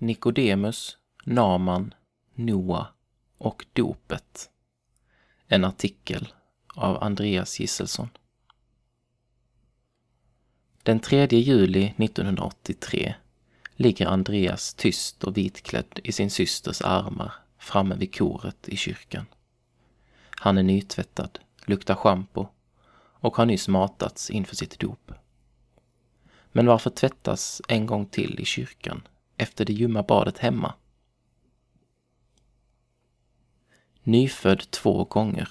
Nikodemus, 0.00 0.96
Naman, 1.24 1.94
Noa 2.34 2.86
och 3.38 3.66
dopet. 3.72 4.50
En 5.46 5.64
artikel 5.64 6.32
av 6.74 7.02
Andreas 7.02 7.60
Gisselsson. 7.60 8.08
Den 10.82 11.00
3 11.00 11.26
juli 11.30 11.94
1983 11.96 13.14
ligger 13.76 14.06
Andreas 14.06 14.74
tyst 14.74 15.24
och 15.24 15.36
vitklädd 15.36 16.00
i 16.04 16.12
sin 16.12 16.30
systers 16.30 16.82
armar 16.82 17.32
framme 17.58 17.94
vid 17.94 18.14
koret 18.14 18.68
i 18.68 18.76
kyrkan. 18.76 19.26
Han 20.30 20.58
är 20.58 20.62
nytvättad, 20.62 21.38
luktar 21.66 21.94
schampo 21.94 22.46
och 22.96 23.36
har 23.36 23.46
nyss 23.46 23.68
matats 23.68 24.30
inför 24.30 24.56
sitt 24.56 24.78
dop. 24.78 25.12
Men 26.52 26.66
varför 26.66 26.90
tvättas 26.90 27.62
en 27.68 27.86
gång 27.86 28.06
till 28.06 28.40
i 28.40 28.44
kyrkan 28.44 29.02
efter 29.38 29.64
det 29.64 29.72
ljumma 29.72 30.02
badet 30.02 30.38
hemma? 30.38 30.74
Nyfödd 34.02 34.70
två 34.70 35.04
gånger. 35.04 35.48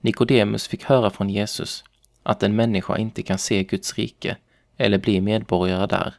Nikodemus 0.00 0.68
fick 0.68 0.84
höra 0.84 1.10
från 1.10 1.30
Jesus 1.30 1.84
att 2.22 2.42
en 2.42 2.56
människa 2.56 2.96
inte 2.96 3.22
kan 3.22 3.38
se 3.38 3.64
Guds 3.64 3.94
rike 3.94 4.36
eller 4.76 4.98
bli 4.98 5.20
medborgare 5.20 5.86
där 5.86 6.14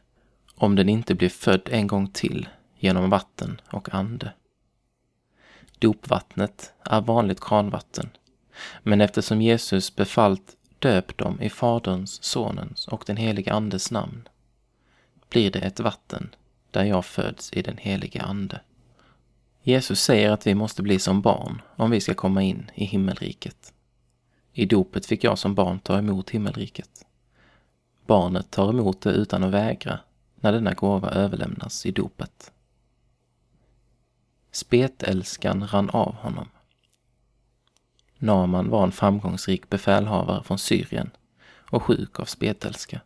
om 0.54 0.76
den 0.76 0.88
inte 0.88 1.14
blir 1.14 1.28
född 1.28 1.68
en 1.70 1.86
gång 1.86 2.08
till 2.08 2.48
genom 2.78 3.10
vatten 3.10 3.60
och 3.72 3.94
ande. 3.94 4.32
Dopvattnet 5.78 6.72
är 6.84 7.00
vanligt 7.00 7.40
kranvatten, 7.40 8.10
men 8.82 9.00
eftersom 9.00 9.42
Jesus 9.42 9.96
befallt 9.96 10.56
döp 10.78 11.16
dem 11.16 11.40
i 11.40 11.50
Faderns, 11.50 12.22
Sonens 12.22 12.88
och 12.88 13.04
den 13.06 13.16
helige 13.16 13.52
Andes 13.52 13.90
namn, 13.90 14.28
blir 15.30 15.50
det 15.50 15.58
ett 15.58 15.80
vatten 15.80 16.34
där 16.70 16.84
jag 16.84 17.04
föds 17.04 17.52
i 17.52 17.62
den 17.62 17.76
helige 17.76 18.22
Ande. 18.22 18.60
Jesus 19.62 20.02
säger 20.02 20.30
att 20.30 20.46
vi 20.46 20.54
måste 20.54 20.82
bli 20.82 20.98
som 20.98 21.22
barn 21.22 21.62
om 21.76 21.90
vi 21.90 22.00
ska 22.00 22.14
komma 22.14 22.42
in 22.42 22.70
i 22.74 22.84
himmelriket. 22.84 23.72
I 24.52 24.66
dopet 24.66 25.06
fick 25.06 25.24
jag 25.24 25.38
som 25.38 25.54
barn 25.54 25.78
ta 25.78 25.98
emot 25.98 26.30
himmelriket. 26.30 27.06
Barnet 28.06 28.50
tar 28.50 28.70
emot 28.70 29.00
det 29.00 29.10
utan 29.10 29.44
att 29.44 29.50
vägra 29.50 30.00
när 30.36 30.52
denna 30.52 30.72
gåva 30.72 31.10
överlämnas 31.10 31.86
i 31.86 31.90
dopet. 31.90 32.52
Spetälskan 34.52 35.66
rann 35.66 35.90
av 35.90 36.14
honom. 36.14 36.48
Naman 38.18 38.70
var 38.70 38.84
en 38.84 38.92
framgångsrik 38.92 39.70
befälhavare 39.70 40.42
från 40.42 40.58
Syrien 40.58 41.10
och 41.70 41.82
sjuk 41.82 42.20
av 42.20 42.24
spetälska. 42.24 43.00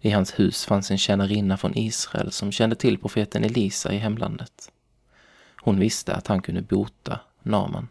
I 0.00 0.10
hans 0.10 0.38
hus 0.38 0.64
fanns 0.66 0.90
en 0.90 0.98
tjänarinna 0.98 1.56
från 1.56 1.78
Israel 1.78 2.32
som 2.32 2.52
kände 2.52 2.76
till 2.76 2.98
profeten 2.98 3.44
Elisa 3.44 3.92
i 3.92 3.98
hemlandet. 3.98 4.72
Hon 5.56 5.78
visste 5.78 6.14
att 6.14 6.26
han 6.26 6.42
kunde 6.42 6.62
bota 6.62 7.20
Naman. 7.42 7.88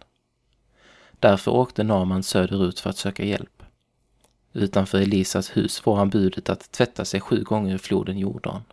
Därför 1.19 1.51
åkte 1.51 1.83
Naman 1.83 2.23
söderut 2.23 2.79
för 2.79 2.89
att 2.89 2.97
söka 2.97 3.25
hjälp. 3.25 3.63
Utanför 4.53 4.97
Elisas 4.97 5.57
hus 5.57 5.79
får 5.79 5.95
han 5.95 6.09
budet 6.09 6.49
att 6.49 6.71
tvätta 6.71 7.05
sig 7.05 7.21
sju 7.21 7.43
gånger 7.43 7.75
i 7.75 7.79
floden 7.79 8.19
Jordan. 8.19 8.63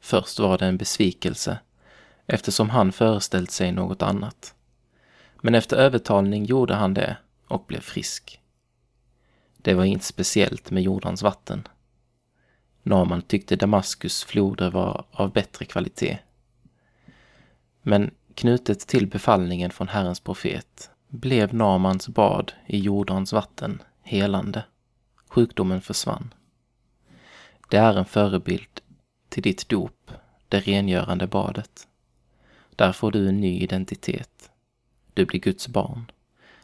Först 0.00 0.38
var 0.38 0.58
det 0.58 0.66
en 0.66 0.76
besvikelse 0.76 1.58
eftersom 2.26 2.70
han 2.70 2.92
föreställt 2.92 3.50
sig 3.50 3.72
något 3.72 4.02
annat. 4.02 4.54
Men 5.42 5.54
efter 5.54 5.76
övertalning 5.76 6.44
gjorde 6.44 6.74
han 6.74 6.94
det 6.94 7.16
och 7.48 7.64
blev 7.66 7.80
frisk. 7.80 8.40
Det 9.56 9.74
var 9.74 9.84
inget 9.84 10.02
speciellt 10.02 10.70
med 10.70 10.82
Jordans 10.82 11.22
vatten. 11.22 11.68
Naman 12.86 13.22
tyckte 13.22 13.56
Damaskus 13.56 14.24
floder 14.24 14.70
var 14.70 15.04
av 15.10 15.32
bättre 15.32 15.64
kvalitet. 15.64 16.18
Men 17.82 18.10
knutet 18.34 18.80
till 18.80 19.06
befallningen 19.06 19.70
från 19.70 19.88
Herrens 19.88 20.20
profet 20.20 20.90
blev 21.08 21.54
Namans 21.54 22.08
bad 22.08 22.52
i 22.66 22.78
Jordans 22.78 23.32
vatten 23.32 23.82
helande. 24.02 24.64
Sjukdomen 25.28 25.80
försvann. 25.80 26.34
Det 27.70 27.76
är 27.76 27.98
en 27.98 28.04
förebild 28.04 28.80
till 29.28 29.42
ditt 29.42 29.68
dop, 29.68 30.10
det 30.48 30.60
rengörande 30.60 31.26
badet. 31.26 31.88
Där 32.76 32.92
får 32.92 33.10
du 33.10 33.28
en 33.28 33.40
ny 33.40 33.60
identitet. 33.60 34.50
Du 35.14 35.24
blir 35.24 35.40
Guds 35.40 35.68
barn. 35.68 36.10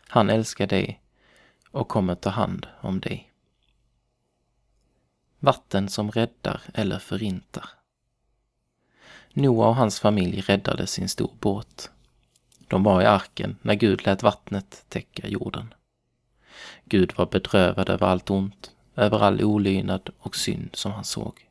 Han 0.08 0.30
älskar 0.30 0.66
dig 0.66 1.00
och 1.70 1.88
kommer 1.88 2.14
ta 2.14 2.30
hand 2.30 2.66
om 2.80 3.00
dig. 3.00 3.29
Vatten 5.40 5.88
som 5.88 6.10
räddar 6.10 6.62
eller 6.74 6.98
förintar. 6.98 7.68
Noa 9.32 9.68
och 9.68 9.76
hans 9.76 10.00
familj 10.00 10.40
räddade 10.40 10.86
sin 10.86 11.08
stor 11.08 11.32
båt. 11.40 11.90
De 12.68 12.82
var 12.82 13.02
i 13.02 13.06
arken 13.06 13.56
när 13.62 13.74
Gud 13.74 14.06
lät 14.06 14.22
vattnet 14.22 14.84
täcka 14.88 15.28
jorden. 15.28 15.74
Gud 16.84 17.12
var 17.16 17.26
bedrövad 17.26 17.88
över 17.88 18.06
allt 18.06 18.30
ont, 18.30 18.70
över 18.96 19.20
all 19.20 19.44
olydnad 19.44 20.10
och 20.18 20.36
synd 20.36 20.70
som 20.72 20.92
han 20.92 21.04
såg. 21.04 21.48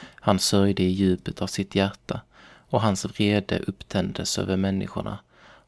Han 0.00 0.38
sörjde 0.38 0.82
i 0.82 0.90
djupet 0.90 1.42
av 1.42 1.46
sitt 1.46 1.74
hjärta 1.74 2.20
och 2.68 2.82
hans 2.82 3.04
vrede 3.04 3.58
upptändes 3.58 4.38
över 4.38 4.56
människorna 4.56 5.18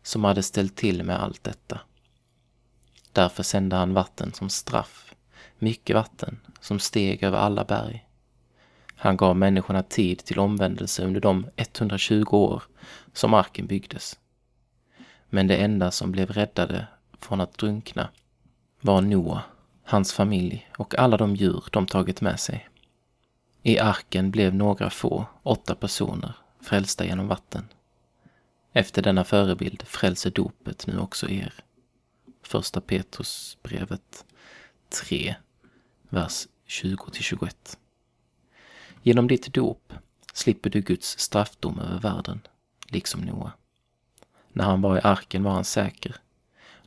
som 0.03 0.25
hade 0.25 0.43
ställt 0.43 0.77
till 0.77 1.03
med 1.03 1.23
allt 1.23 1.45
detta. 1.45 1.81
Därför 3.13 3.43
sände 3.43 3.77
han 3.77 3.95
vatten 3.95 4.33
som 4.33 4.51
straff, 4.51 5.15
mycket 5.61 5.97
vatten 5.97 6.41
som 6.61 6.79
steg 6.79 7.23
över 7.23 7.39
alla 7.39 7.65
berg. 7.65 8.07
Han 8.95 9.17
gav 9.17 9.37
människorna 9.37 9.83
tid 9.83 10.19
till 10.19 10.39
omvändelse 10.39 11.05
under 11.05 11.21
de 11.21 11.47
120 11.57 12.25
år 12.31 12.63
som 13.13 13.35
arken 13.35 13.67
byggdes. 13.67 14.19
Men 15.29 15.47
det 15.47 15.57
enda 15.57 15.91
som 15.91 16.13
blev 16.13 16.31
räddade 16.31 16.87
från 17.21 17.41
att 17.41 17.59
drunkna 17.59 18.09
var 18.81 19.01
Noa, 19.01 19.43
hans 19.85 20.13
familj 20.13 20.71
och 20.77 20.99
alla 20.99 21.17
de 21.17 21.37
djur 21.37 21.65
de 21.73 21.87
tagit 21.87 22.21
med 22.21 22.41
sig. 22.41 22.69
I 23.63 23.79
arken 23.79 24.31
blev 24.31 24.55
några 24.55 24.91
få, 24.91 25.27
åtta 25.43 25.75
personer, 25.75 26.33
frälsta 26.61 27.05
genom 27.05 27.29
vatten. 27.29 27.69
Efter 28.73 29.03
denna 29.03 29.25
förebild 29.25 29.83
frälser 29.83 30.31
dopet 30.31 30.87
nu 30.87 30.99
också 30.99 31.29
er. 31.29 31.55
Första 32.43 32.81
Petrusbrevet 32.81 34.25
3, 34.89 35.35
vers 36.11 36.49
20-21. 36.67 37.77
Genom 39.03 39.29
ditt 39.29 39.55
dop 39.55 39.93
slipper 40.33 40.71
du 40.71 40.81
Guds 40.81 41.19
straffdom 41.19 41.79
över 41.79 41.99
världen, 41.99 42.41
liksom 42.87 43.21
Noa. 43.21 43.53
När 44.53 44.65
han 44.65 44.81
var 44.81 44.97
i 44.97 45.01
arken 45.01 45.43
var 45.43 45.53
han 45.53 45.65
säker. 45.65 46.17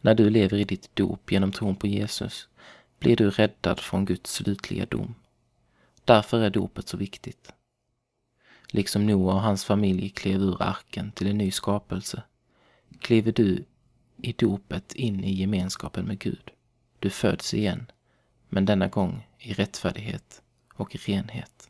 När 0.02 0.16
du 0.16 0.30
lever 0.30 0.58
i 0.58 0.64
ditt 0.64 0.96
dop 0.96 1.32
genom 1.32 1.52
tron 1.52 1.76
på 1.76 1.88
Jesus 1.88 2.48
blir 3.00 3.16
du 3.16 3.30
räddad 3.30 3.80
från 3.80 4.06
Guds 4.06 4.34
slutliga 4.34 4.86
dom. 4.86 5.16
Därför 6.06 6.42
är 6.42 6.50
dopet 6.50 6.88
så 6.88 6.98
viktigt. 6.98 7.54
Liksom 8.68 9.06
Noa 9.06 9.34
och 9.34 9.42
hans 9.42 9.66
familj 9.66 10.10
klev 10.10 10.42
ur 10.42 10.62
arken 10.62 11.12
till 11.12 11.28
en 11.28 11.38
ny 11.38 11.52
skapelse, 11.52 12.24
kliver 13.00 13.32
du 13.32 13.66
i 14.18 14.32
dopet 14.32 14.94
in 14.94 15.24
i 15.24 15.34
gemenskapen 15.34 16.06
med 16.06 16.20
Gud. 16.20 16.52
Du 17.00 17.10
föds 17.10 17.54
igen, 17.54 17.92
men 18.54 18.66
denna 18.66 18.88
gång 18.88 19.28
i 19.40 19.54
rättfärdighet 19.54 20.42
och 20.74 20.96
renhet. 20.96 21.70